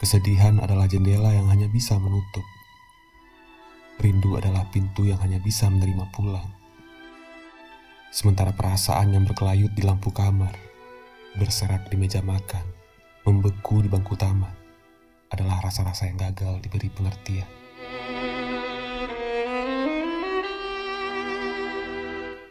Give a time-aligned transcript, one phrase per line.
[0.00, 2.40] Kesedihan adalah jendela yang hanya bisa menutup.
[4.00, 6.48] Rindu adalah pintu yang hanya bisa menerima pulang.
[8.08, 10.56] Sementara perasaan yang berkelayut di lampu kamar,
[11.36, 12.64] berserak di meja makan,
[13.28, 14.48] membeku di bangku taman,
[15.28, 17.50] adalah rasa-rasa yang gagal diberi pengertian.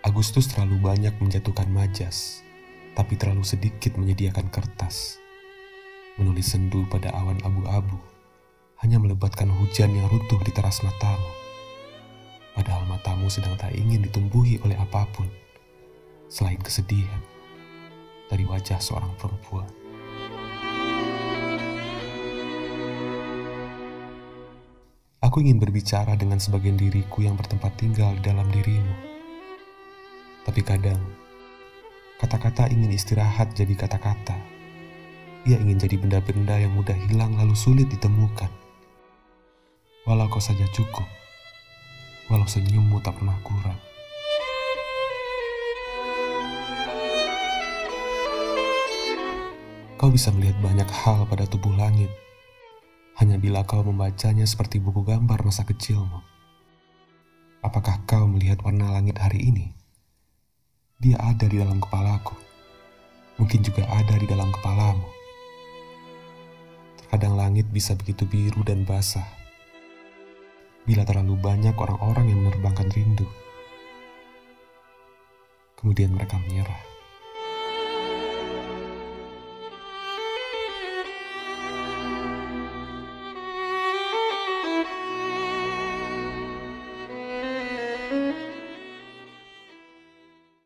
[0.00, 2.40] Agustus terlalu banyak menjatuhkan majas,
[2.96, 5.20] tapi terlalu sedikit menyediakan kertas
[6.14, 7.98] menulis sendu pada awan abu-abu,
[8.78, 11.30] hanya melebatkan hujan yang runtuh di teras matamu.
[12.54, 15.26] Padahal matamu sedang tak ingin ditumbuhi oleh apa pun,
[16.30, 17.18] selain kesedihan
[18.30, 19.66] dari wajah seorang perempuan.
[25.18, 28.94] Aku ingin berbicara dengan sebagian diriku yang bertempat tinggal di dalam dirimu.
[30.46, 31.00] Tapi kadang,
[32.22, 34.53] kata-kata ingin istirahat jadi kata-kata
[35.44, 38.48] ia ingin jadi benda-benda yang mudah hilang lalu sulit ditemukan.
[40.08, 41.04] Walau kau saja cukup,
[42.32, 43.76] walau senyummu tak pernah kurang.
[50.00, 52.08] Kau bisa melihat banyak hal pada tubuh langit,
[53.20, 56.24] hanya bila kau membacanya seperti buku gambar masa kecilmu.
[57.64, 59.72] Apakah kau melihat warna langit hari ini?
[61.00, 62.36] Dia ada di dalam kepalaku.
[63.40, 65.13] Mungkin juga ada di dalam kepalamu.
[67.14, 69.22] Kadang langit bisa begitu biru dan basah.
[70.82, 73.30] Bila terlalu banyak orang-orang yang menerbangkan rindu,
[75.78, 76.93] kemudian mereka menyerah.